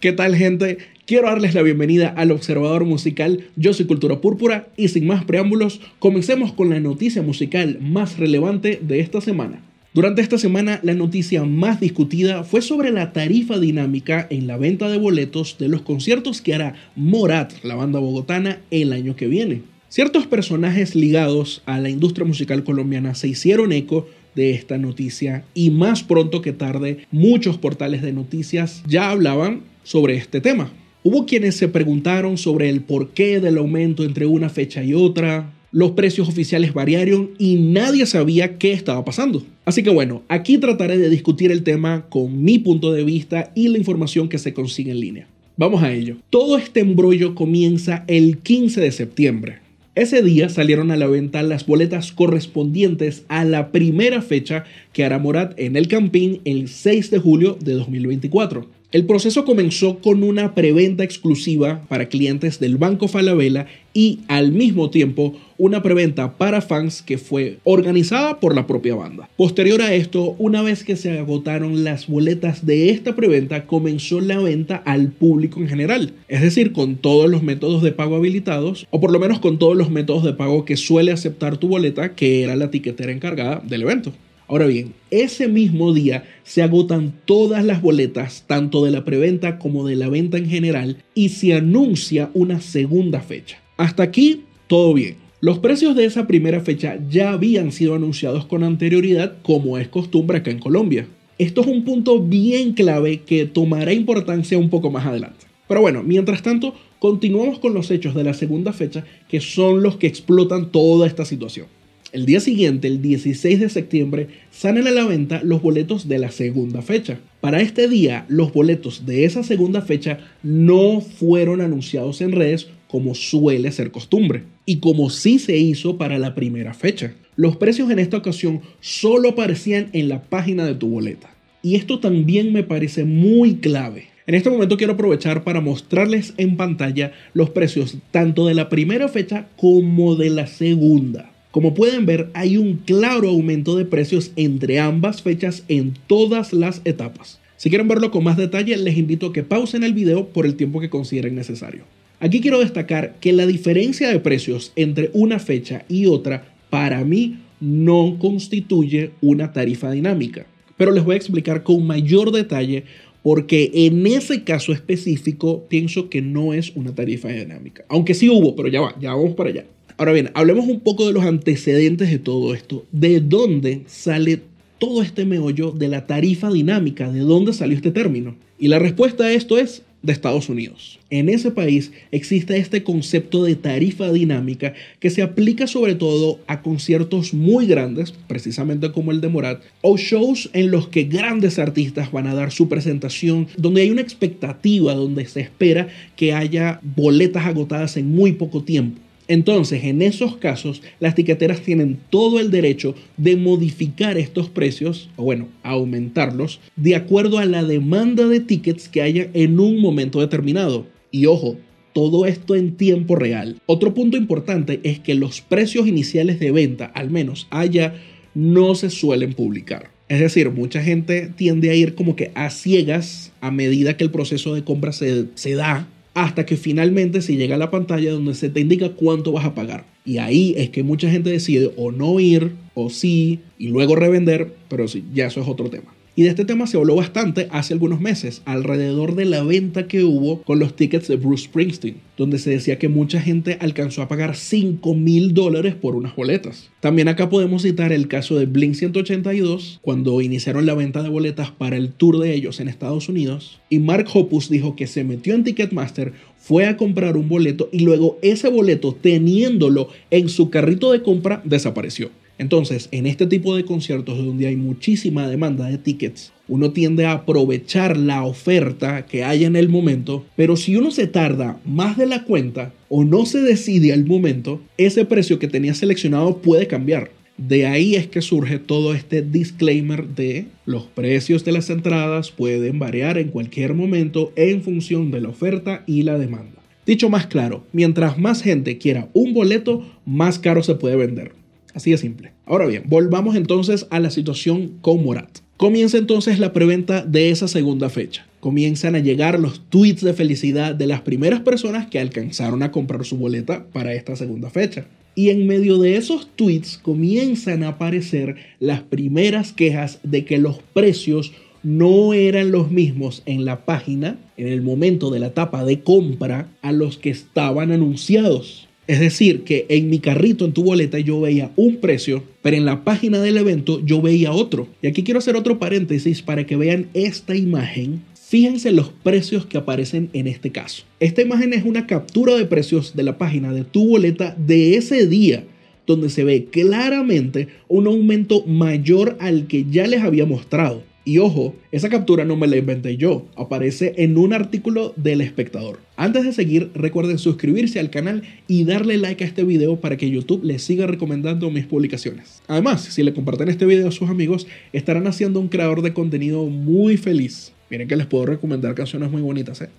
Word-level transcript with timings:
¿Qué 0.00 0.12
tal 0.12 0.34
gente? 0.34 0.78
Quiero 1.04 1.26
darles 1.26 1.52
la 1.52 1.60
bienvenida 1.60 2.08
al 2.08 2.30
Observador 2.30 2.86
Musical. 2.86 3.44
Yo 3.56 3.74
soy 3.74 3.84
Cultura 3.84 4.22
Púrpura 4.22 4.68
y 4.74 4.88
sin 4.88 5.06
más 5.06 5.24
preámbulos, 5.26 5.82
comencemos 5.98 6.54
con 6.54 6.70
la 6.70 6.80
noticia 6.80 7.20
musical 7.20 7.76
más 7.82 8.18
relevante 8.18 8.80
de 8.80 9.00
esta 9.00 9.20
semana. 9.20 9.60
Durante 9.92 10.22
esta 10.22 10.38
semana, 10.38 10.80
la 10.82 10.94
noticia 10.94 11.44
más 11.44 11.80
discutida 11.80 12.44
fue 12.44 12.62
sobre 12.62 12.92
la 12.92 13.12
tarifa 13.12 13.58
dinámica 13.58 14.26
en 14.30 14.46
la 14.46 14.56
venta 14.56 14.88
de 14.88 14.96
boletos 14.96 15.58
de 15.58 15.68
los 15.68 15.82
conciertos 15.82 16.40
que 16.40 16.54
hará 16.54 16.76
Morat, 16.96 17.52
la 17.62 17.74
banda 17.74 17.98
bogotana, 17.98 18.60
el 18.70 18.94
año 18.94 19.16
que 19.16 19.26
viene. 19.26 19.60
Ciertos 19.90 20.26
personajes 20.26 20.94
ligados 20.94 21.62
a 21.66 21.78
la 21.78 21.90
industria 21.90 22.26
musical 22.26 22.64
colombiana 22.64 23.14
se 23.14 23.28
hicieron 23.28 23.70
eco 23.72 24.08
de 24.34 24.52
esta 24.52 24.78
noticia 24.78 25.44
y 25.52 25.68
más 25.68 26.04
pronto 26.04 26.40
que 26.40 26.52
tarde 26.52 27.06
muchos 27.10 27.58
portales 27.58 28.00
de 28.00 28.14
noticias 28.14 28.82
ya 28.86 29.10
hablaban 29.10 29.68
sobre 29.82 30.16
este 30.16 30.40
tema. 30.40 30.72
Hubo 31.02 31.24
quienes 31.24 31.56
se 31.56 31.68
preguntaron 31.68 32.36
sobre 32.36 32.68
el 32.68 32.82
porqué 32.82 33.40
del 33.40 33.58
aumento 33.58 34.04
entre 34.04 34.26
una 34.26 34.48
fecha 34.48 34.84
y 34.84 34.92
otra, 34.92 35.52
los 35.72 35.92
precios 35.92 36.28
oficiales 36.28 36.74
variaron 36.74 37.30
y 37.38 37.54
nadie 37.56 38.04
sabía 38.04 38.58
qué 38.58 38.72
estaba 38.72 39.04
pasando. 39.04 39.44
Así 39.64 39.82
que 39.82 39.90
bueno, 39.90 40.22
aquí 40.28 40.58
trataré 40.58 40.98
de 40.98 41.08
discutir 41.08 41.52
el 41.52 41.62
tema 41.62 42.06
con 42.08 42.42
mi 42.42 42.58
punto 42.58 42.92
de 42.92 43.04
vista 43.04 43.52
y 43.54 43.68
la 43.68 43.78
información 43.78 44.28
que 44.28 44.38
se 44.38 44.52
consigue 44.52 44.90
en 44.90 45.00
línea. 45.00 45.28
Vamos 45.56 45.82
a 45.82 45.92
ello. 45.92 46.16
Todo 46.30 46.56
este 46.56 46.80
embrollo 46.80 47.34
comienza 47.34 48.04
el 48.08 48.38
15 48.38 48.80
de 48.80 48.92
septiembre. 48.92 49.58
Ese 49.94 50.22
día 50.22 50.48
salieron 50.48 50.90
a 50.90 50.96
la 50.96 51.06
venta 51.06 51.42
las 51.42 51.66
boletas 51.66 52.12
correspondientes 52.12 53.24
a 53.28 53.44
la 53.44 53.70
primera 53.70 54.22
fecha 54.22 54.64
que 54.92 55.04
hará 55.04 55.18
Morat 55.18 55.58
en 55.58 55.76
el 55.76 55.88
Campín 55.88 56.40
el 56.44 56.68
6 56.68 57.10
de 57.10 57.18
julio 57.18 57.58
de 57.60 57.74
2024. 57.74 58.79
El 58.92 59.06
proceso 59.06 59.44
comenzó 59.44 60.00
con 60.00 60.24
una 60.24 60.52
preventa 60.52 61.04
exclusiva 61.04 61.82
para 61.88 62.08
clientes 62.08 62.58
del 62.58 62.76
Banco 62.76 63.06
Falabella 63.06 63.66
y 63.94 64.18
al 64.26 64.50
mismo 64.50 64.90
tiempo 64.90 65.36
una 65.58 65.80
preventa 65.80 66.36
para 66.36 66.60
fans 66.60 67.00
que 67.00 67.16
fue 67.16 67.58
organizada 67.62 68.40
por 68.40 68.52
la 68.52 68.66
propia 68.66 68.96
banda. 68.96 69.28
Posterior 69.36 69.80
a 69.80 69.94
esto, 69.94 70.34
una 70.38 70.62
vez 70.62 70.82
que 70.82 70.96
se 70.96 71.16
agotaron 71.20 71.84
las 71.84 72.08
boletas 72.08 72.66
de 72.66 72.90
esta 72.90 73.14
preventa, 73.14 73.64
comenzó 73.66 74.20
la 74.20 74.40
venta 74.40 74.82
al 74.84 75.12
público 75.12 75.60
en 75.60 75.68
general, 75.68 76.12
es 76.26 76.40
decir, 76.40 76.72
con 76.72 76.96
todos 76.96 77.30
los 77.30 77.44
métodos 77.44 77.84
de 77.84 77.92
pago 77.92 78.16
habilitados, 78.16 78.88
o 78.90 79.00
por 79.00 79.12
lo 79.12 79.20
menos 79.20 79.38
con 79.38 79.60
todos 79.60 79.76
los 79.76 79.90
métodos 79.90 80.24
de 80.24 80.32
pago 80.32 80.64
que 80.64 80.76
suele 80.76 81.12
aceptar 81.12 81.58
tu 81.58 81.68
boleta, 81.68 82.16
que 82.16 82.42
era 82.42 82.56
la 82.56 82.72
tiquetera 82.72 83.12
encargada 83.12 83.62
del 83.64 83.82
evento. 83.82 84.12
Ahora 84.50 84.66
bien, 84.66 84.94
ese 85.12 85.46
mismo 85.46 85.94
día 85.94 86.24
se 86.42 86.60
agotan 86.60 87.14
todas 87.24 87.64
las 87.64 87.80
boletas, 87.82 88.46
tanto 88.48 88.84
de 88.84 88.90
la 88.90 89.04
preventa 89.04 89.60
como 89.60 89.86
de 89.86 89.94
la 89.94 90.08
venta 90.08 90.38
en 90.38 90.48
general, 90.48 91.04
y 91.14 91.28
se 91.28 91.54
anuncia 91.54 92.32
una 92.34 92.60
segunda 92.60 93.20
fecha. 93.20 93.62
Hasta 93.76 94.02
aquí, 94.02 94.42
todo 94.66 94.92
bien. 94.92 95.18
Los 95.40 95.60
precios 95.60 95.94
de 95.94 96.04
esa 96.04 96.26
primera 96.26 96.58
fecha 96.58 96.98
ya 97.08 97.30
habían 97.30 97.70
sido 97.70 97.94
anunciados 97.94 98.44
con 98.44 98.64
anterioridad, 98.64 99.36
como 99.42 99.78
es 99.78 99.86
costumbre 99.86 100.38
acá 100.38 100.50
en 100.50 100.58
Colombia. 100.58 101.06
Esto 101.38 101.60
es 101.60 101.68
un 101.68 101.84
punto 101.84 102.20
bien 102.20 102.72
clave 102.72 103.20
que 103.20 103.46
tomará 103.46 103.92
importancia 103.92 104.58
un 104.58 104.68
poco 104.68 104.90
más 104.90 105.06
adelante. 105.06 105.46
Pero 105.68 105.82
bueno, 105.82 106.02
mientras 106.02 106.42
tanto, 106.42 106.74
continuamos 106.98 107.60
con 107.60 107.72
los 107.72 107.88
hechos 107.92 108.16
de 108.16 108.24
la 108.24 108.34
segunda 108.34 108.72
fecha, 108.72 109.04
que 109.28 109.40
son 109.40 109.84
los 109.84 109.96
que 109.96 110.08
explotan 110.08 110.72
toda 110.72 111.06
esta 111.06 111.24
situación. 111.24 111.68
El 112.12 112.26
día 112.26 112.40
siguiente, 112.40 112.88
el 112.88 113.00
16 113.00 113.60
de 113.60 113.68
septiembre, 113.68 114.26
salen 114.50 114.88
a 114.88 114.90
la 114.90 115.04
venta 115.04 115.42
los 115.44 115.62
boletos 115.62 116.08
de 116.08 116.18
la 116.18 116.32
segunda 116.32 116.82
fecha. 116.82 117.20
Para 117.40 117.60
este 117.60 117.86
día, 117.86 118.26
los 118.28 118.52
boletos 118.52 119.06
de 119.06 119.24
esa 119.24 119.44
segunda 119.44 119.80
fecha 119.80 120.18
no 120.42 121.00
fueron 121.00 121.60
anunciados 121.60 122.20
en 122.20 122.32
redes 122.32 122.66
como 122.88 123.14
suele 123.14 123.70
ser 123.70 123.92
costumbre 123.92 124.42
y 124.66 124.78
como 124.78 125.08
sí 125.08 125.38
se 125.38 125.56
hizo 125.56 125.98
para 125.98 126.18
la 126.18 126.34
primera 126.34 126.74
fecha. 126.74 127.14
Los 127.36 127.56
precios 127.56 127.88
en 127.92 128.00
esta 128.00 128.16
ocasión 128.16 128.60
solo 128.80 129.28
aparecían 129.28 129.88
en 129.92 130.08
la 130.08 130.24
página 130.24 130.66
de 130.66 130.74
tu 130.74 130.88
boleta. 130.88 131.32
Y 131.62 131.76
esto 131.76 132.00
también 132.00 132.52
me 132.52 132.64
parece 132.64 133.04
muy 133.04 133.56
clave. 133.56 134.08
En 134.26 134.34
este 134.34 134.50
momento 134.50 134.76
quiero 134.76 134.94
aprovechar 134.94 135.44
para 135.44 135.60
mostrarles 135.60 136.34
en 136.38 136.56
pantalla 136.56 137.12
los 137.34 137.50
precios 137.50 137.98
tanto 138.10 138.48
de 138.48 138.54
la 138.54 138.68
primera 138.68 139.06
fecha 139.06 139.46
como 139.56 140.16
de 140.16 140.30
la 140.30 140.48
segunda. 140.48 141.29
Como 141.50 141.74
pueden 141.74 142.06
ver, 142.06 142.30
hay 142.32 142.56
un 142.56 142.76
claro 142.76 143.28
aumento 143.28 143.76
de 143.76 143.84
precios 143.84 144.30
entre 144.36 144.78
ambas 144.78 145.22
fechas 145.22 145.64
en 145.66 145.94
todas 146.06 146.52
las 146.52 146.80
etapas. 146.84 147.40
Si 147.56 147.70
quieren 147.70 147.88
verlo 147.88 148.12
con 148.12 148.22
más 148.22 148.36
detalle, 148.36 148.76
les 148.76 148.96
invito 148.96 149.26
a 149.26 149.32
que 149.32 149.42
pausen 149.42 149.82
el 149.82 149.92
video 149.92 150.28
por 150.28 150.46
el 150.46 150.54
tiempo 150.54 150.80
que 150.80 150.90
consideren 150.90 151.34
necesario. 151.34 151.82
Aquí 152.20 152.40
quiero 152.40 152.60
destacar 152.60 153.16
que 153.20 153.32
la 153.32 153.46
diferencia 153.46 154.08
de 154.08 154.20
precios 154.20 154.72
entre 154.76 155.10
una 155.12 155.40
fecha 155.40 155.84
y 155.88 156.06
otra, 156.06 156.54
para 156.70 157.04
mí, 157.04 157.38
no 157.60 158.16
constituye 158.20 159.10
una 159.20 159.52
tarifa 159.52 159.90
dinámica. 159.90 160.46
Pero 160.76 160.92
les 160.92 161.04
voy 161.04 161.14
a 161.14 161.18
explicar 161.18 161.64
con 161.64 161.84
mayor 161.84 162.30
detalle 162.30 162.84
porque 163.22 163.70
en 163.74 164.06
ese 164.06 164.44
caso 164.44 164.72
específico 164.72 165.66
pienso 165.68 166.08
que 166.08 166.22
no 166.22 166.54
es 166.54 166.74
una 166.76 166.94
tarifa 166.94 167.28
dinámica. 167.28 167.84
Aunque 167.88 168.14
sí 168.14 168.30
hubo, 168.30 168.54
pero 168.54 168.68
ya 168.68 168.80
va, 168.80 168.94
ya 169.00 169.14
vamos 169.14 169.34
para 169.34 169.50
allá. 169.50 169.64
Ahora 170.00 170.12
bien, 170.12 170.30
hablemos 170.32 170.66
un 170.66 170.80
poco 170.80 171.06
de 171.06 171.12
los 171.12 171.26
antecedentes 171.26 172.08
de 172.08 172.18
todo 172.18 172.54
esto. 172.54 172.86
¿De 172.90 173.20
dónde 173.20 173.82
sale 173.86 174.40
todo 174.78 175.02
este 175.02 175.26
meollo 175.26 175.72
de 175.72 175.88
la 175.88 176.06
tarifa 176.06 176.50
dinámica? 176.50 177.12
¿De 177.12 177.20
dónde 177.20 177.52
salió 177.52 177.76
este 177.76 177.90
término? 177.90 178.34
Y 178.58 178.68
la 178.68 178.78
respuesta 178.78 179.24
a 179.24 179.32
esto 179.34 179.58
es 179.58 179.82
de 180.00 180.14
Estados 180.14 180.48
Unidos. 180.48 180.98
En 181.10 181.28
ese 181.28 181.50
país 181.50 181.92
existe 182.12 182.56
este 182.56 182.82
concepto 182.82 183.44
de 183.44 183.56
tarifa 183.56 184.10
dinámica 184.10 184.72
que 185.00 185.10
se 185.10 185.20
aplica 185.20 185.66
sobre 185.66 185.96
todo 185.96 186.40
a 186.46 186.62
conciertos 186.62 187.34
muy 187.34 187.66
grandes, 187.66 188.14
precisamente 188.26 188.92
como 188.92 189.10
el 189.10 189.20
de 189.20 189.28
Morat, 189.28 189.60
o 189.82 189.98
shows 189.98 190.48
en 190.54 190.70
los 190.70 190.88
que 190.88 191.04
grandes 191.04 191.58
artistas 191.58 192.10
van 192.10 192.26
a 192.26 192.34
dar 192.34 192.52
su 192.52 192.70
presentación, 192.70 193.48
donde 193.58 193.82
hay 193.82 193.90
una 193.90 194.00
expectativa, 194.00 194.94
donde 194.94 195.26
se 195.26 195.40
espera 195.40 195.88
que 196.16 196.32
haya 196.32 196.80
boletas 196.96 197.44
agotadas 197.44 197.98
en 197.98 198.10
muy 198.10 198.32
poco 198.32 198.62
tiempo. 198.62 198.98
Entonces, 199.30 199.84
en 199.84 200.02
esos 200.02 200.38
casos, 200.38 200.82
las 200.98 201.14
tiqueteras 201.14 201.60
tienen 201.60 202.00
todo 202.10 202.40
el 202.40 202.50
derecho 202.50 202.96
de 203.16 203.36
modificar 203.36 204.18
estos 204.18 204.48
precios, 204.48 205.08
o 205.14 205.22
bueno, 205.22 205.46
aumentarlos, 205.62 206.58
de 206.74 206.96
acuerdo 206.96 207.38
a 207.38 207.44
la 207.44 207.62
demanda 207.62 208.26
de 208.26 208.40
tickets 208.40 208.88
que 208.88 209.02
haya 209.02 209.28
en 209.32 209.60
un 209.60 209.80
momento 209.80 210.18
determinado. 210.18 210.84
Y 211.12 211.26
ojo, 211.26 211.56
todo 211.92 212.26
esto 212.26 212.56
en 212.56 212.74
tiempo 212.76 213.14
real. 213.14 213.60
Otro 213.66 213.94
punto 213.94 214.16
importante 214.16 214.80
es 214.82 214.98
que 214.98 215.14
los 215.14 215.42
precios 215.42 215.86
iniciales 215.86 216.40
de 216.40 216.50
venta, 216.50 216.86
al 216.86 217.10
menos 217.10 217.46
allá, 217.50 217.94
no 218.34 218.74
se 218.74 218.90
suelen 218.90 219.34
publicar. 219.34 219.92
Es 220.08 220.18
decir, 220.18 220.50
mucha 220.50 220.82
gente 220.82 221.30
tiende 221.36 221.70
a 221.70 221.74
ir 221.76 221.94
como 221.94 222.16
que 222.16 222.32
a 222.34 222.50
ciegas 222.50 223.32
a 223.40 223.52
medida 223.52 223.96
que 223.96 224.02
el 224.02 224.10
proceso 224.10 224.56
de 224.56 224.64
compra 224.64 224.90
se, 224.90 225.26
se 225.36 225.54
da 225.54 225.86
hasta 226.14 226.44
que 226.46 226.56
finalmente 226.56 227.22
se 227.22 227.36
llega 227.36 227.54
a 227.54 227.58
la 227.58 227.70
pantalla 227.70 228.12
donde 228.12 228.34
se 228.34 228.50
te 228.50 228.60
indica 228.60 228.90
cuánto 228.90 229.32
vas 229.32 229.44
a 229.44 229.54
pagar. 229.54 229.84
Y 230.04 230.18
ahí 230.18 230.54
es 230.56 230.70
que 230.70 230.82
mucha 230.82 231.10
gente 231.10 231.30
decide 231.30 231.72
o 231.76 231.92
no 231.92 232.18
ir 232.20 232.52
o 232.74 232.90
sí 232.90 233.40
y 233.58 233.68
luego 233.68 233.96
revender, 233.96 234.54
pero 234.68 234.88
sí, 234.88 235.04
ya 235.14 235.26
eso 235.26 235.40
es 235.40 235.48
otro 235.48 235.70
tema. 235.70 235.94
Y 236.16 236.24
de 236.24 236.30
este 236.30 236.44
tema 236.44 236.66
se 236.66 236.76
habló 236.76 236.96
bastante 236.96 237.48
hace 237.50 237.72
algunos 237.72 238.00
meses, 238.00 238.42
alrededor 238.44 239.14
de 239.14 239.24
la 239.24 239.42
venta 239.42 239.86
que 239.86 240.02
hubo 240.02 240.42
con 240.42 240.58
los 240.58 240.74
tickets 240.74 241.06
de 241.08 241.16
Bruce 241.16 241.44
Springsteen, 241.44 241.96
donde 242.16 242.38
se 242.38 242.50
decía 242.50 242.78
que 242.78 242.88
mucha 242.88 243.20
gente 243.20 243.56
alcanzó 243.60 244.02
a 244.02 244.08
pagar 244.08 244.34
5 244.36 244.94
mil 244.94 245.34
dólares 245.34 245.74
por 245.74 245.94
unas 245.94 246.16
boletas. 246.16 246.68
También 246.80 247.08
acá 247.08 247.30
podemos 247.30 247.62
citar 247.62 247.92
el 247.92 248.08
caso 248.08 248.36
de 248.36 248.46
Blink 248.46 248.74
182, 248.74 249.78
cuando 249.82 250.20
iniciaron 250.20 250.66
la 250.66 250.74
venta 250.74 251.02
de 251.02 251.08
boletas 251.08 251.52
para 251.52 251.76
el 251.76 251.92
tour 251.92 252.18
de 252.18 252.34
ellos 252.34 252.58
en 252.58 252.68
Estados 252.68 253.08
Unidos, 253.08 253.60
y 253.70 253.78
Mark 253.78 254.06
Hoppus 254.12 254.50
dijo 254.50 254.74
que 254.74 254.88
se 254.88 255.04
metió 255.04 255.34
en 255.34 255.44
Ticketmaster, 255.44 256.12
fue 256.38 256.66
a 256.66 256.76
comprar 256.76 257.16
un 257.16 257.28
boleto 257.28 257.68
y 257.70 257.80
luego 257.80 258.18
ese 258.22 258.48
boleto, 258.48 258.96
teniéndolo 259.00 259.88
en 260.10 260.28
su 260.28 260.50
carrito 260.50 260.90
de 260.90 261.02
compra, 261.02 261.40
desapareció. 261.44 262.10
Entonces, 262.40 262.88
en 262.90 263.04
este 263.04 263.26
tipo 263.26 263.54
de 263.54 263.66
conciertos 263.66 264.16
donde 264.16 264.46
hay 264.46 264.56
muchísima 264.56 265.28
demanda 265.28 265.68
de 265.68 265.76
tickets, 265.76 266.32
uno 266.48 266.70
tiende 266.70 267.04
a 267.04 267.12
aprovechar 267.12 267.98
la 267.98 268.24
oferta 268.24 269.04
que 269.04 269.24
haya 269.24 269.46
en 269.46 269.56
el 269.56 269.68
momento, 269.68 270.24
pero 270.36 270.56
si 270.56 270.74
uno 270.74 270.90
se 270.90 271.06
tarda 271.06 271.60
más 271.66 271.98
de 271.98 272.06
la 272.06 272.24
cuenta 272.24 272.72
o 272.88 273.04
no 273.04 273.26
se 273.26 273.42
decide 273.42 273.92
al 273.92 274.06
momento, 274.06 274.62
ese 274.78 275.04
precio 275.04 275.38
que 275.38 275.48
tenía 275.48 275.74
seleccionado 275.74 276.38
puede 276.38 276.66
cambiar. 276.66 277.10
De 277.36 277.66
ahí 277.66 277.94
es 277.94 278.06
que 278.06 278.22
surge 278.22 278.58
todo 278.58 278.94
este 278.94 279.20
disclaimer 279.20 280.08
de 280.08 280.46
los 280.64 280.84
precios 280.84 281.44
de 281.44 281.52
las 281.52 281.68
entradas 281.68 282.30
pueden 282.30 282.78
variar 282.78 283.18
en 283.18 283.28
cualquier 283.28 283.74
momento 283.74 284.32
en 284.36 284.62
función 284.62 285.10
de 285.10 285.20
la 285.20 285.28
oferta 285.28 285.84
y 285.86 286.04
la 286.04 286.16
demanda. 286.16 286.62
Dicho 286.86 287.10
más 287.10 287.26
claro, 287.26 287.66
mientras 287.72 288.18
más 288.18 288.42
gente 288.42 288.78
quiera 288.78 289.10
un 289.12 289.34
boleto, 289.34 289.86
más 290.06 290.38
caro 290.38 290.62
se 290.62 290.76
puede 290.76 290.96
vender. 290.96 291.39
Así 291.74 291.90
de 291.90 291.98
simple. 291.98 292.32
Ahora 292.46 292.66
bien, 292.66 292.84
volvamos 292.86 293.36
entonces 293.36 293.86
a 293.90 294.00
la 294.00 294.10
situación 294.10 294.78
con 294.80 295.04
Morat. 295.04 295.38
Comienza 295.56 295.98
entonces 295.98 296.38
la 296.38 296.52
preventa 296.52 297.04
de 297.04 297.30
esa 297.30 297.46
segunda 297.46 297.90
fecha. 297.90 298.26
comienzan 298.40 298.94
a 298.94 299.00
llegar 299.00 299.38
los 299.38 299.60
tweets 299.68 300.02
de 300.02 300.14
felicidad 300.14 300.74
de 300.74 300.86
las 300.86 301.02
primeras 301.02 301.40
personas 301.40 301.88
que 301.88 301.98
alcanzaron 301.98 302.62
a 302.62 302.72
comprar 302.72 303.04
su 303.04 303.18
boleta 303.18 303.66
para 303.70 303.92
esta 303.92 304.16
segunda 304.16 304.48
fecha. 304.48 304.86
Y 305.14 305.28
en 305.28 305.46
medio 305.46 305.76
de 305.76 305.96
esos 305.96 306.30
tweets 306.36 306.78
comienzan 306.78 307.62
a 307.62 307.68
aparecer 307.68 308.36
las 308.58 308.80
primeras 308.80 309.52
quejas 309.52 309.98
de 310.02 310.24
que 310.24 310.38
los 310.38 310.62
precios 310.72 311.32
no 311.62 312.14
eran 312.14 312.50
los 312.50 312.70
mismos 312.70 313.22
en 313.26 313.44
la 313.44 313.66
página, 313.66 314.18
en 314.38 314.48
el 314.48 314.62
momento 314.62 315.10
de 315.10 315.20
la 315.20 315.26
etapa 315.26 315.64
de 315.64 315.80
compra, 315.80 316.48
a 316.62 316.72
los 316.72 316.96
que 316.96 317.10
estaban 317.10 317.70
anunciados. 317.70 318.69
Es 318.90 318.98
decir, 318.98 319.44
que 319.44 319.66
en 319.68 319.88
mi 319.88 320.00
carrito, 320.00 320.44
en 320.44 320.52
tu 320.52 320.64
boleta, 320.64 320.98
yo 320.98 321.20
veía 321.20 321.52
un 321.54 321.76
precio, 321.76 322.24
pero 322.42 322.56
en 322.56 322.64
la 322.64 322.82
página 322.82 323.20
del 323.20 323.36
evento 323.36 323.80
yo 323.86 324.02
veía 324.02 324.32
otro. 324.32 324.66
Y 324.82 324.88
aquí 324.88 325.04
quiero 325.04 325.18
hacer 325.18 325.36
otro 325.36 325.60
paréntesis 325.60 326.22
para 326.22 326.44
que 326.44 326.56
vean 326.56 326.88
esta 326.92 327.36
imagen. 327.36 328.02
Fíjense 328.20 328.72
los 328.72 328.88
precios 328.88 329.46
que 329.46 329.58
aparecen 329.58 330.10
en 330.12 330.26
este 330.26 330.50
caso. 330.50 330.82
Esta 330.98 331.22
imagen 331.22 331.52
es 331.52 331.64
una 331.64 331.86
captura 331.86 332.34
de 332.34 332.46
precios 332.46 332.96
de 332.96 333.04
la 333.04 333.16
página 333.16 333.52
de 333.52 333.62
tu 333.62 333.90
boleta 333.90 334.34
de 334.36 334.74
ese 334.74 335.06
día 335.06 335.44
donde 335.86 336.10
se 336.10 336.24
ve 336.24 336.46
claramente 336.50 337.46
un 337.68 337.86
aumento 337.86 338.44
mayor 338.44 339.16
al 339.20 339.46
que 339.46 339.66
ya 339.70 339.86
les 339.86 340.02
había 340.02 340.26
mostrado. 340.26 340.82
Y 341.02 341.16
ojo, 341.16 341.54
esa 341.72 341.88
captura 341.88 342.26
no 342.26 342.36
me 342.36 342.46
la 342.46 342.58
inventé 342.58 342.98
yo, 342.98 343.26
aparece 343.34 343.94
en 343.96 344.18
un 344.18 344.34
artículo 344.34 344.92
del 344.96 345.22
espectador. 345.22 345.78
Antes 345.96 346.24
de 346.24 346.32
seguir, 346.32 346.70
recuerden 346.74 347.18
suscribirse 347.18 347.80
al 347.80 347.88
canal 347.88 348.22
y 348.46 348.64
darle 348.64 348.98
like 348.98 349.24
a 349.24 349.26
este 349.26 349.44
video 349.44 349.76
para 349.80 349.96
que 349.96 350.10
YouTube 350.10 350.44
les 350.44 350.62
siga 350.62 350.86
recomendando 350.86 351.50
mis 351.50 351.64
publicaciones. 351.64 352.42
Además, 352.48 352.82
si 352.82 353.02
le 353.02 353.14
comparten 353.14 353.48
este 353.48 353.64
video 353.64 353.88
a 353.88 353.92
sus 353.92 354.10
amigos, 354.10 354.46
estarán 354.74 355.06
haciendo 355.06 355.40
un 355.40 355.48
creador 355.48 355.80
de 355.80 355.94
contenido 355.94 356.44
muy 356.46 356.98
feliz. 356.98 357.52
Miren 357.70 357.88
que 357.88 357.96
les 357.96 358.06
puedo 358.06 358.26
recomendar 358.26 358.74
canciones 358.74 359.10
muy 359.10 359.22
bonitas, 359.22 359.62
¿eh? 359.62 359.70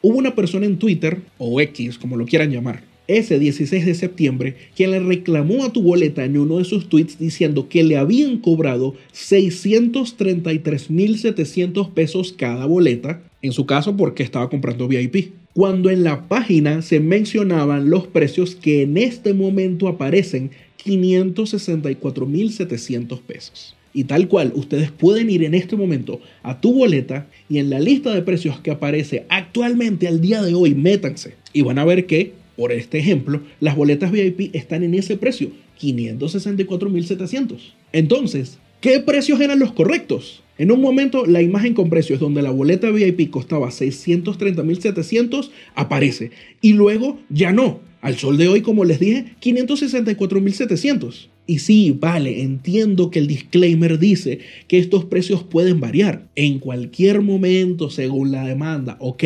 Hubo 0.00 0.16
una 0.16 0.34
persona 0.34 0.66
en 0.66 0.78
Twitter, 0.78 1.20
o 1.38 1.60
X, 1.60 1.98
como 1.98 2.16
lo 2.16 2.24
quieran 2.24 2.50
llamar, 2.50 2.82
ese 3.08 3.38
16 3.38 3.86
de 3.86 3.94
septiembre, 3.94 4.56
quien 4.76 4.90
le 4.92 5.00
reclamó 5.00 5.64
a 5.64 5.72
tu 5.72 5.82
boleta 5.82 6.24
en 6.24 6.38
uno 6.38 6.58
de 6.58 6.64
sus 6.64 6.88
tweets 6.88 7.18
diciendo 7.18 7.68
que 7.68 7.82
le 7.82 7.96
habían 7.96 8.38
cobrado 8.38 8.94
633.700 9.12 11.90
pesos 11.90 12.32
cada 12.32 12.66
boleta, 12.66 13.20
en 13.42 13.50
su 13.52 13.66
caso 13.66 13.96
porque 13.96 14.22
estaba 14.22 14.48
comprando 14.48 14.86
VIP, 14.88 15.32
cuando 15.54 15.90
en 15.90 16.04
la 16.04 16.28
página 16.28 16.82
se 16.82 17.00
mencionaban 17.00 17.90
los 17.90 18.06
precios 18.06 18.54
que 18.54 18.82
en 18.82 18.96
este 18.96 19.34
momento 19.34 19.88
aparecen 19.88 20.52
564.700 20.84 23.20
pesos. 23.20 23.74
Y 23.94 24.04
tal 24.04 24.28
cual, 24.28 24.52
ustedes 24.54 24.90
pueden 24.90 25.28
ir 25.28 25.44
en 25.44 25.52
este 25.54 25.76
momento 25.76 26.22
a 26.42 26.62
tu 26.62 26.72
boleta 26.72 27.26
y 27.50 27.58
en 27.58 27.68
la 27.68 27.78
lista 27.78 28.14
de 28.14 28.22
precios 28.22 28.58
que 28.60 28.70
aparece 28.70 29.26
actualmente 29.28 30.08
al 30.08 30.22
día 30.22 30.40
de 30.42 30.54
hoy, 30.54 30.74
métanse 30.74 31.34
y 31.52 31.60
van 31.60 31.78
a 31.78 31.84
ver 31.84 32.06
que 32.06 32.32
por 32.62 32.70
este 32.70 33.00
ejemplo, 33.00 33.40
las 33.58 33.74
boletas 33.74 34.12
VIP 34.12 34.54
están 34.54 34.84
en 34.84 34.94
ese 34.94 35.16
precio, 35.16 35.50
564.700. 35.80 37.56
Entonces, 37.92 38.58
¿qué 38.80 39.00
precios 39.00 39.40
eran 39.40 39.58
los 39.58 39.72
correctos? 39.72 40.44
En 40.58 40.70
un 40.70 40.80
momento, 40.80 41.26
la 41.26 41.42
imagen 41.42 41.74
con 41.74 41.90
precios 41.90 42.20
donde 42.20 42.40
la 42.40 42.52
boleta 42.52 42.88
VIP 42.92 43.30
costaba 43.30 43.66
630.700 43.70 45.50
aparece 45.74 46.30
y 46.60 46.74
luego 46.74 47.18
ya 47.30 47.50
no. 47.50 47.80
Al 48.00 48.16
sol 48.16 48.38
de 48.38 48.46
hoy, 48.46 48.60
como 48.60 48.84
les 48.84 49.00
dije, 49.00 49.24
564.700. 49.42 51.30
Y 51.48 51.58
sí, 51.58 51.96
vale, 51.98 52.42
entiendo 52.42 53.10
que 53.10 53.18
el 53.18 53.26
disclaimer 53.26 53.98
dice 53.98 54.38
que 54.68 54.78
estos 54.78 55.04
precios 55.04 55.42
pueden 55.42 55.80
variar 55.80 56.28
en 56.36 56.60
cualquier 56.60 57.22
momento 57.22 57.90
según 57.90 58.30
la 58.30 58.46
demanda, 58.46 58.98
ok, 59.00 59.24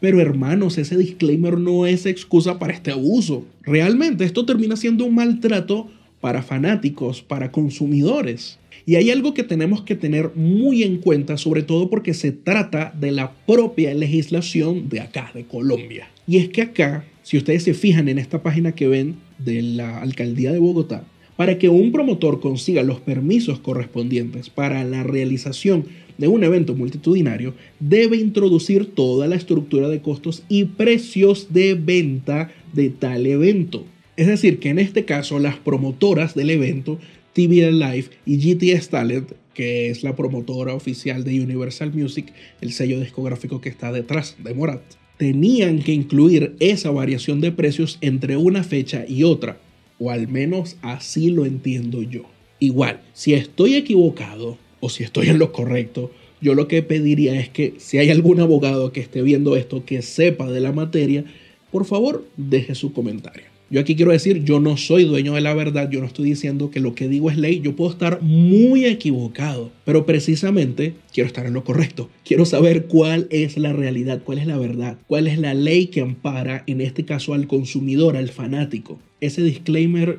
pero 0.00 0.20
hermanos, 0.20 0.78
ese 0.78 0.96
disclaimer 0.96 1.58
no 1.58 1.86
es 1.86 2.06
excusa 2.06 2.58
para 2.58 2.72
este 2.72 2.90
abuso. 2.90 3.44
Realmente 3.62 4.24
esto 4.24 4.46
termina 4.46 4.76
siendo 4.76 5.04
un 5.04 5.14
maltrato 5.14 5.88
para 6.20 6.42
fanáticos, 6.42 7.22
para 7.22 7.52
consumidores. 7.52 8.58
Y 8.86 8.96
hay 8.96 9.10
algo 9.10 9.34
que 9.34 9.44
tenemos 9.44 9.82
que 9.82 9.94
tener 9.94 10.32
muy 10.34 10.82
en 10.82 10.98
cuenta, 10.98 11.36
sobre 11.36 11.62
todo 11.62 11.90
porque 11.90 12.14
se 12.14 12.32
trata 12.32 12.94
de 12.98 13.12
la 13.12 13.32
propia 13.46 13.94
legislación 13.94 14.88
de 14.88 15.00
acá, 15.00 15.30
de 15.34 15.44
Colombia. 15.44 16.08
Y 16.26 16.38
es 16.38 16.48
que 16.48 16.62
acá, 16.62 17.04
si 17.22 17.36
ustedes 17.36 17.62
se 17.62 17.74
fijan 17.74 18.08
en 18.08 18.18
esta 18.18 18.42
página 18.42 18.72
que 18.72 18.88
ven 18.88 19.16
de 19.38 19.62
la 19.62 20.00
alcaldía 20.00 20.50
de 20.50 20.58
Bogotá, 20.58 21.04
para 21.36 21.58
que 21.58 21.68
un 21.68 21.92
promotor 21.92 22.40
consiga 22.40 22.82
los 22.82 23.00
permisos 23.00 23.60
correspondientes 23.60 24.50
para 24.50 24.84
la 24.84 25.02
realización 25.02 25.86
de 26.20 26.28
un 26.28 26.44
evento 26.44 26.74
multitudinario 26.74 27.54
debe 27.80 28.18
introducir 28.18 28.94
toda 28.94 29.26
la 29.26 29.36
estructura 29.36 29.88
de 29.88 30.02
costos 30.02 30.44
y 30.48 30.66
precios 30.66 31.48
de 31.50 31.74
venta 31.74 32.52
de 32.74 32.90
tal 32.90 33.26
evento. 33.26 33.86
Es 34.16 34.26
decir, 34.26 34.58
que 34.60 34.68
en 34.68 34.78
este 34.78 35.06
caso 35.06 35.38
las 35.38 35.56
promotoras 35.56 36.34
del 36.34 36.50
evento, 36.50 36.98
TVL 37.32 37.78
Live 37.78 38.10
y 38.26 38.36
GTS 38.36 38.90
Talent, 38.90 39.32
que 39.54 39.88
es 39.88 40.02
la 40.02 40.14
promotora 40.14 40.74
oficial 40.74 41.24
de 41.24 41.40
Universal 41.40 41.92
Music, 41.94 42.32
el 42.60 42.72
sello 42.72 43.00
discográfico 43.00 43.62
que 43.62 43.70
está 43.70 43.90
detrás 43.90 44.36
de 44.44 44.52
Morat, 44.52 44.82
tenían 45.16 45.80
que 45.80 45.92
incluir 45.92 46.54
esa 46.60 46.90
variación 46.90 47.40
de 47.40 47.52
precios 47.52 47.96
entre 48.02 48.36
una 48.36 48.62
fecha 48.62 49.06
y 49.08 49.22
otra, 49.22 49.58
o 49.98 50.10
al 50.10 50.28
menos 50.28 50.76
así 50.82 51.30
lo 51.30 51.46
entiendo 51.46 52.02
yo. 52.02 52.24
Igual, 52.58 53.00
si 53.14 53.32
estoy 53.32 53.74
equivocado, 53.74 54.58
o 54.80 54.88
si 54.88 55.04
estoy 55.04 55.28
en 55.28 55.38
lo 55.38 55.52
correcto, 55.52 56.10
yo 56.40 56.54
lo 56.54 56.68
que 56.68 56.82
pediría 56.82 57.38
es 57.38 57.48
que 57.48 57.74
si 57.78 57.98
hay 57.98 58.10
algún 58.10 58.40
abogado 58.40 58.92
que 58.92 59.00
esté 59.00 59.22
viendo 59.22 59.56
esto, 59.56 59.84
que 59.84 60.02
sepa 60.02 60.50
de 60.50 60.60
la 60.60 60.72
materia, 60.72 61.24
por 61.70 61.84
favor 61.84 62.26
deje 62.36 62.74
su 62.74 62.92
comentario. 62.92 63.44
Yo 63.72 63.78
aquí 63.78 63.94
quiero 63.94 64.10
decir, 64.10 64.42
yo 64.42 64.58
no 64.58 64.76
soy 64.76 65.04
dueño 65.04 65.34
de 65.34 65.42
la 65.42 65.54
verdad, 65.54 65.88
yo 65.88 66.00
no 66.00 66.06
estoy 66.06 66.28
diciendo 66.30 66.72
que 66.72 66.80
lo 66.80 66.96
que 66.96 67.06
digo 67.06 67.30
es 67.30 67.36
ley, 67.36 67.60
yo 67.60 67.76
puedo 67.76 67.92
estar 67.92 68.20
muy 68.20 68.84
equivocado, 68.84 69.70
pero 69.84 70.06
precisamente 70.06 70.94
quiero 71.14 71.28
estar 71.28 71.46
en 71.46 71.52
lo 71.52 71.62
correcto, 71.62 72.10
quiero 72.24 72.44
saber 72.46 72.86
cuál 72.86 73.28
es 73.30 73.56
la 73.56 73.72
realidad, 73.72 74.22
cuál 74.24 74.38
es 74.38 74.48
la 74.48 74.58
verdad, 74.58 74.98
cuál 75.06 75.28
es 75.28 75.38
la 75.38 75.54
ley 75.54 75.86
que 75.86 76.00
ampara, 76.00 76.64
en 76.66 76.80
este 76.80 77.04
caso 77.04 77.32
al 77.32 77.46
consumidor, 77.46 78.16
al 78.16 78.30
fanático. 78.30 78.98
Ese 79.20 79.40
disclaimer 79.44 80.18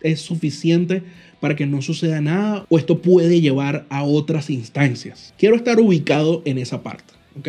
es 0.00 0.20
suficiente 0.20 1.02
para 1.44 1.56
que 1.56 1.66
no 1.66 1.82
suceda 1.82 2.22
nada 2.22 2.64
o 2.70 2.78
esto 2.78 3.02
puede 3.02 3.42
llevar 3.42 3.84
a 3.90 4.02
otras 4.02 4.48
instancias. 4.48 5.34
Quiero 5.36 5.56
estar 5.56 5.78
ubicado 5.78 6.40
en 6.46 6.56
esa 6.56 6.82
parte, 6.82 7.12
¿ok? 7.38 7.48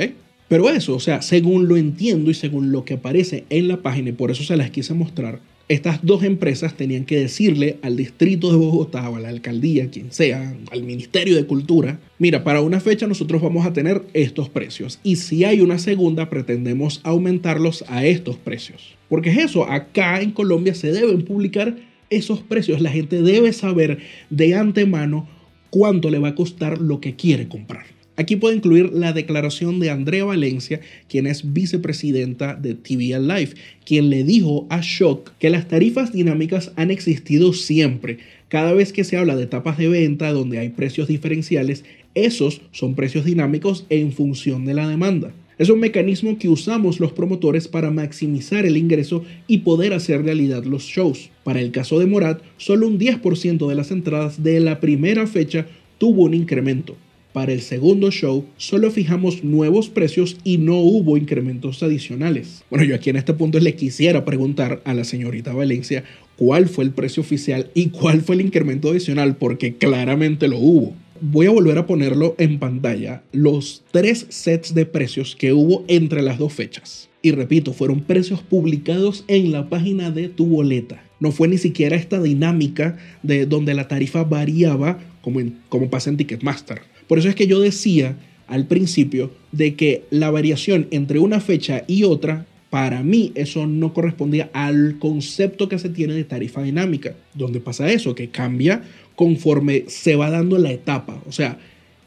Pero 0.50 0.70
eso, 0.70 0.98
o 0.98 1.00
sea, 1.00 1.22
según 1.22 1.70
lo 1.70 1.78
entiendo 1.78 2.30
y 2.30 2.34
según 2.34 2.74
lo 2.74 2.84
que 2.84 2.96
aparece 2.96 3.46
en 3.50 3.70
la 3.70 3.78
página, 3.78 4.10
y 4.10 4.12
por 4.12 4.32
eso 4.32 4.44
se 4.44 4.58
las 4.58 4.70
quise 4.70 4.94
mostrar, 4.94 5.40
estas 5.70 6.06
dos 6.06 6.24
empresas 6.24 6.75
tenían 6.75 7.06
que 7.06 7.18
decirle 7.18 7.78
al 7.84 7.96
distrito 7.96 8.52
de 8.52 8.58
Bogotá 8.58 9.10
o 9.10 9.16
a 9.16 9.22
la 9.22 9.30
alcaldía, 9.30 9.90
quien 9.90 10.12
sea, 10.12 10.58
al 10.74 10.84
Ministerio 10.84 11.38
de 11.38 11.46
Cultura, 11.46 12.02
mira, 12.20 12.44
para 12.44 12.60
una 12.60 12.82
fecha 12.82 13.08
nosotros 13.08 13.42
vamos 13.42 13.66
a 13.66 13.72
tener 13.72 14.04
estos 14.14 14.50
precios 14.50 15.00
y 15.04 15.16
si 15.16 15.46
hay 15.46 15.62
una 15.62 15.80
segunda 15.80 16.30
pretendemos 16.30 17.00
aumentarlos 17.06 17.86
a 17.88 18.06
estos 18.06 18.36
precios. 18.36 18.94
Porque 19.08 19.30
es 19.30 19.38
eso, 19.38 19.64
acá 19.72 20.20
en 20.20 20.32
Colombia 20.32 20.75
se 20.75 20.92
deben 20.92 21.22
publicar 21.22 21.78
esos 22.10 22.42
precios. 22.42 22.82
La 22.82 22.92
gente 22.92 23.22
debe 23.22 23.54
saber 23.54 24.00
de 24.30 24.56
antemano 24.56 25.28
cuánto 25.70 26.10
le 26.10 26.20
va 26.20 26.30
a 26.30 26.36
costar 26.36 26.80
lo 26.80 27.02
que 27.02 27.16
quiere 27.16 27.48
comprar. 27.48 27.86
Aquí 28.18 28.38
puedo 28.38 28.56
incluir 28.56 28.92
la 28.94 29.12
declaración 29.12 29.82
de 29.82 29.90
Andrea 29.90 30.24
Valencia, 30.24 30.80
quien 31.10 31.28
es 31.28 31.52
vicepresidenta 31.52 32.56
de 32.56 32.74
TVL 32.74 33.28
Life, 33.28 33.58
quien 33.86 34.10
le 34.10 34.24
dijo 34.24 34.68
a 34.70 34.80
Shock 34.82 35.34
que 35.38 35.50
las 35.50 35.68
tarifas 35.68 36.14
dinámicas 36.14 36.72
han 36.78 36.92
existido 36.92 37.52
siempre. 37.52 38.20
Cada 38.48 38.74
vez 38.74 38.94
que 38.94 39.04
se 39.04 39.18
habla 39.18 39.36
de 39.36 39.44
etapas 39.44 39.78
de 39.78 39.90
venta 39.90 40.32
donde 40.32 40.60
hay 40.60 40.70
precios 40.70 41.10
diferenciales, 41.10 41.84
esos 42.14 42.62
son 42.72 42.96
precios 42.96 43.26
dinámicos 43.26 43.86
en 43.90 44.14
función 44.14 44.64
de 44.64 44.76
la 44.76 44.88
demanda. 44.88 45.34
Es 45.58 45.70
un 45.70 45.80
mecanismo 45.80 46.38
que 46.38 46.50
usamos 46.50 47.00
los 47.00 47.14
promotores 47.14 47.70
para 47.70 47.90
maximizar 47.90 48.66
el 48.66 48.76
ingreso 48.76 49.24
y 49.48 49.60
poder 49.60 49.94
hacer 49.94 50.22
realidad 50.22 50.66
los 50.66 50.84
shows. 50.84 51.30
Para 51.46 51.62
el 51.62 51.72
caso 51.72 51.98
de 51.98 52.06
Morat, 52.06 52.42
solo 52.58 52.88
un 52.88 53.00
10% 53.00 53.66
de 53.66 53.76
las 53.76 53.92
entradas 53.92 54.44
de 54.44 54.60
la 54.60 54.82
primera 54.82 55.28
fecha 55.28 55.66
tuvo 55.98 56.24
un 56.24 56.34
incremento. 56.34 56.98
Para 57.32 57.54
el 57.54 57.62
segundo 57.62 58.12
show 58.12 58.46
solo 58.58 58.92
fijamos 58.92 59.46
nuevos 59.46 59.90
precios 59.90 60.38
y 60.44 60.58
no 60.58 60.78
hubo 60.80 61.16
incrementos 61.16 61.84
adicionales. 61.84 62.64
Bueno, 62.70 62.84
yo 62.84 62.96
aquí 62.96 63.10
en 63.10 63.18
este 63.18 63.34
punto 63.34 63.60
le 63.60 63.76
quisiera 63.76 64.26
preguntar 64.26 64.82
a 64.84 64.94
la 64.94 65.06
señorita 65.06 65.54
Valencia 65.54 66.04
cuál 66.36 66.68
fue 66.68 66.84
el 66.84 66.92
precio 66.92 67.22
oficial 67.22 67.72
y 67.74 67.88
cuál 67.90 68.22
fue 68.22 68.36
el 68.36 68.42
incremento 68.42 68.90
adicional 68.90 69.38
porque 69.38 69.76
claramente 69.76 70.50
lo 70.50 70.58
hubo. 70.58 70.96
Voy 71.22 71.48
a 71.48 71.51
volver 71.51 71.77
a 71.77 71.88
ponerlo 71.88 72.36
en 72.38 72.60
pantalla, 72.60 73.24
los 73.31 73.84
tres 73.91 74.25
sets 74.27 74.74
de 74.74 74.86
precios 74.86 75.38
que 75.38 75.53
hubo 75.53 75.86
entre 75.88 76.22
las 76.22 76.38
dos 76.38 76.51
fechas. 76.51 77.10
Y 77.22 77.31
repito, 77.31 77.72
fueron 77.72 78.01
precios 78.01 78.41
publicados 78.41 79.24
en 79.29 79.53
la 79.53 79.69
página 79.69 80.12
de 80.12 80.27
tu 80.27 80.45
boleta. 80.45 81.01
No 81.22 81.31
fue 81.31 81.48
ni 81.48 81.57
siquiera 81.57 81.95
esta 81.95 82.22
dinámica 82.22 82.98
de 83.24 83.45
donde 83.45 83.74
la 83.74 83.88
tarifa 83.88 84.25
variaba 84.25 85.00
como, 85.22 85.39
como 85.69 85.89
pasa 85.89 86.10
en 86.10 86.17
Ticketmaster. 86.17 86.81
Por 87.07 87.17
eso 87.17 87.29
es 87.29 87.36
que 87.36 87.48
yo 87.48 87.62
decía 87.62 88.17
al 88.48 88.67
principio 88.67 89.31
de 89.53 89.75
que 89.75 90.03
la 90.10 90.31
variación 90.31 90.88
entre 90.91 91.19
una 91.19 91.39
fecha 91.39 91.86
y 91.88 92.03
otra, 92.03 92.45
para 92.69 93.03
mí 93.03 93.31
eso 93.36 93.67
no 93.67 93.93
correspondía 93.93 94.50
al 94.53 94.98
concepto 95.00 95.69
que 95.69 95.79
se 95.79 95.89
tiene 95.89 96.13
de 96.13 96.24
tarifa 96.24 96.62
dinámica. 96.62 97.15
donde 97.34 97.60
pasa 97.60 97.91
eso? 97.91 98.15
Que 98.15 98.29
cambia 98.29 98.84
conforme 99.15 99.86
se 99.88 100.15
va 100.15 100.29
dando 100.29 100.57
la 100.57 100.72
etapa. 100.72 101.22
O 101.27 101.31
sea, 101.31 101.57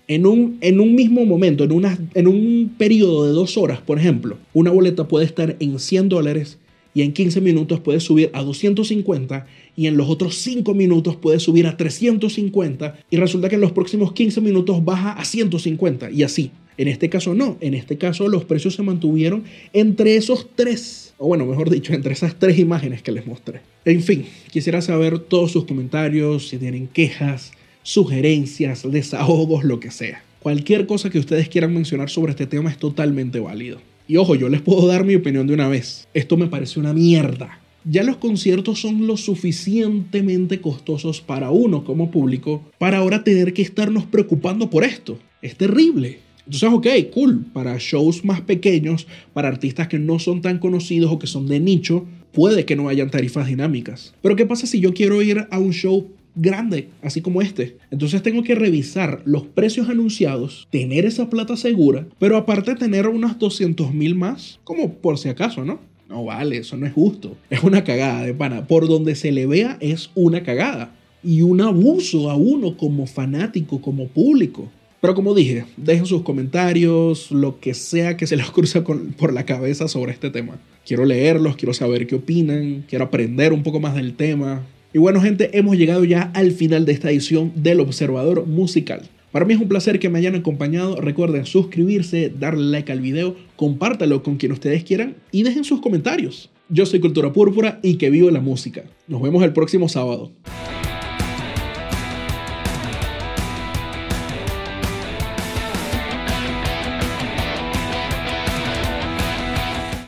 en 0.08 0.26
un, 0.26 0.58
en 0.60 0.80
un 0.80 0.94
mismo 0.94 1.24
momento, 1.24 1.64
en, 1.64 1.72
una, 1.72 1.98
en 2.14 2.26
un 2.26 2.74
periodo 2.78 3.26
de 3.26 3.32
dos 3.32 3.56
horas, 3.56 3.80
por 3.80 3.98
ejemplo, 3.98 4.38
una 4.54 4.70
boleta 4.70 5.06
puede 5.06 5.26
estar 5.26 5.56
en 5.60 5.78
100 5.78 6.08
dólares 6.08 6.58
y 6.99 7.02
en 7.02 7.12
15 7.12 7.40
minutos 7.40 7.78
puede 7.78 8.00
subir 8.00 8.28
a 8.33 8.43
250 8.43 9.47
y 9.76 9.87
en 9.87 9.97
los 9.97 10.09
otros 10.09 10.35
5 10.38 10.75
minutos 10.75 11.14
puede 11.14 11.38
subir 11.38 11.69
a 11.69 11.76
350 11.76 12.99
y 13.09 13.17
resulta 13.19 13.49
que 13.49 13.55
en 13.55 13.61
los 13.61 13.71
próximos 13.71 14.12
15 14.14 14.40
minutos 14.40 14.85
baja 14.85 15.12
a 15.12 15.25
150 15.25 16.11
y 16.11 16.25
así. 16.25 16.50
En 16.76 16.88
este 16.88 17.09
caso 17.09 17.35
no, 17.35 17.57
en 17.61 17.75
este 17.75 17.99
caso 17.99 18.26
los 18.26 18.45
precios 18.47 18.75
se 18.75 18.83
mantuvieron 18.83 19.45
entre 19.73 20.17
esos 20.17 20.49
tres, 20.57 21.14
o 21.19 21.28
bueno, 21.28 21.47
mejor 21.47 21.71
dicho, 21.71 21.93
entre 21.93 22.14
esas 22.14 22.37
tres 22.37 22.59
imágenes 22.59 23.00
que 23.00 23.12
les 23.12 23.28
mostré. 23.28 23.61
En 23.85 24.02
fin, 24.02 24.26
quisiera 24.50 24.83
saber 24.83 25.21
todos 25.21 25.52
sus 25.52 25.67
comentarios, 25.67 26.49
si 26.49 26.59
tienen 26.59 26.88
quejas, 26.88 27.52
sugerencias, 27.85 28.90
desahogos, 28.90 29.62
lo 29.62 29.78
que 29.78 29.93
sea. 29.93 30.25
Cualquier 30.40 30.87
cosa 30.87 31.11
que 31.11 31.21
ustedes 31.21 31.49
quieran 31.49 31.73
mencionar 31.73 32.11
sobre 32.11 32.33
este 32.33 32.49
tema 32.49 32.71
es 32.71 32.78
totalmente 32.78 33.38
válido. 33.38 33.78
Y 34.10 34.16
ojo, 34.16 34.34
yo 34.34 34.48
les 34.48 34.62
puedo 34.62 34.86
dar 34.86 35.04
mi 35.04 35.14
opinión 35.14 35.46
de 35.46 35.52
una 35.52 35.68
vez. 35.68 36.08
Esto 36.14 36.38
me 36.38 36.46
parece 36.46 36.80
una 36.80 36.94
mierda. 36.94 37.60
Ya 37.84 38.02
los 38.02 38.16
conciertos 38.16 38.80
son 38.80 39.06
lo 39.06 39.18
suficientemente 39.18 40.62
costosos 40.62 41.20
para 41.20 41.50
uno 41.50 41.84
como 41.84 42.10
público 42.10 42.62
para 42.78 42.98
ahora 42.98 43.22
tener 43.22 43.52
que 43.52 43.60
estarnos 43.60 44.06
preocupando 44.06 44.70
por 44.70 44.82
esto. 44.82 45.18
Es 45.42 45.56
terrible. 45.56 46.20
Entonces, 46.46 46.70
ok, 46.72 46.86
cool. 47.12 47.44
Para 47.52 47.76
shows 47.78 48.24
más 48.24 48.40
pequeños, 48.40 49.06
para 49.34 49.48
artistas 49.48 49.88
que 49.88 49.98
no 49.98 50.18
son 50.18 50.40
tan 50.40 50.58
conocidos 50.58 51.12
o 51.12 51.18
que 51.18 51.26
son 51.26 51.46
de 51.46 51.60
nicho, 51.60 52.06
puede 52.32 52.64
que 52.64 52.76
no 52.76 52.88
hayan 52.88 53.10
tarifas 53.10 53.46
dinámicas. 53.46 54.14
Pero 54.22 54.36
¿qué 54.36 54.46
pasa 54.46 54.66
si 54.66 54.80
yo 54.80 54.94
quiero 54.94 55.20
ir 55.20 55.46
a 55.50 55.58
un 55.58 55.72
show 55.72 56.08
grande, 56.38 56.88
así 57.02 57.21
como 57.21 57.42
este. 57.42 57.76
Entonces 57.90 58.23
tengo 58.23 58.42
que 58.42 58.54
revisar 58.54 59.23
los 59.25 59.42
precios 59.42 59.88
anunciados, 59.88 60.68
tener 60.71 61.04
esa 61.04 61.28
plata 61.28 61.57
segura, 61.57 62.07
pero 62.18 62.37
aparte 62.37 62.75
tener 62.75 63.07
unos 63.07 63.38
200 63.38 63.92
mil 63.92 64.14
más, 64.14 64.61
como 64.64 64.95
por 64.95 65.18
si 65.18 65.28
acaso, 65.28 65.64
¿no? 65.64 65.80
No 66.09 66.25
vale, 66.25 66.57
eso 66.57 66.76
no 66.76 66.87
es 66.87 66.92
justo. 66.92 67.37
Es 67.50 67.62
una 67.62 67.85
cagada 67.85 68.25
de 68.25 68.33
pana. 68.33 68.66
Por 68.66 68.88
donde 68.88 69.14
se 69.14 69.30
le 69.30 69.47
vea 69.47 69.76
es 69.80 70.11
una 70.14 70.42
cagada. 70.42 70.95
Y 71.23 71.42
un 71.42 71.61
abuso 71.61 72.30
a 72.30 72.35
uno 72.37 72.76
como 72.78 73.07
fanático, 73.07 73.83
como 73.83 74.09
público. 74.09 74.71
Pero 75.00 75.14
como 75.14 75.35
dije, 75.35 75.64
dejen 75.76 76.07
sus 76.07 76.23
comentarios, 76.23 77.30
lo 77.30 77.61
que 77.61 77.75
sea 77.75 78.16
que 78.16 78.26
se 78.26 78.37
les 78.37 78.50
cruce 78.50 78.80
por 78.80 79.33
la 79.33 79.45
cabeza 79.45 79.87
sobre 79.87 80.12
este 80.12 80.30
tema. 80.30 80.59
Quiero 80.87 81.04
leerlos, 81.04 81.57
quiero 81.57 81.75
saber 81.75 82.07
qué 82.07 82.16
opinan, 82.16 82.85
quiero 82.88 83.04
aprender 83.04 83.52
un 83.52 83.62
poco 83.62 83.78
más 83.78 83.95
del 83.95 84.14
tema. 84.14 84.62
Y 84.92 84.99
bueno 84.99 85.21
gente, 85.21 85.50
hemos 85.59 85.76
llegado 85.76 86.02
ya 86.04 86.30
al 86.35 86.52
final 86.52 86.87
de 86.87 86.92
esta 86.92 87.11
edición 87.11 87.52
del 87.54 87.80
Observador 87.80 88.47
Musical. 88.47 89.02
Para 89.33 89.45
mí 89.45 89.52
es 89.52 89.61
un 89.61 89.68
placer 89.68 89.99
que 89.99 90.09
me 90.09 90.18
hayan 90.18 90.35
acompañado. 90.35 90.99
Recuerden 90.99 91.45
suscribirse, 91.45 92.33
darle 92.38 92.64
like 92.71 92.90
al 92.90 93.00
video, 93.00 93.37
compártalo 93.57 94.23
con 94.23 94.38
quien 94.38 94.52
ustedes 94.52 94.85
quieran 94.85 95.16
y 95.30 95.42
dejen 95.42 95.64
sus 95.64 95.83
comentarios. 95.83 96.50
Yo 96.71 96.87
soy 96.87 97.00
Cultura 97.00 97.35
Púrpura 97.35 97.80
y 97.83 97.97
que 97.97 98.09
vivo 98.09 98.30
la 98.30 98.40
música. 98.40 98.85
Nos 99.07 99.21
vemos 99.21 99.42
el 99.42 99.52
próximo 99.52 99.90
sábado. 99.90 100.33